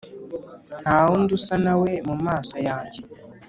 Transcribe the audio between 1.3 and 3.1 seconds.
usa nawe mu maso yanjye